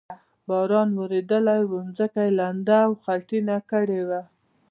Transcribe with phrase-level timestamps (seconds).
[0.47, 4.21] باران ورېدلی و، ځمکه یې لنده او خټینه کړې وه.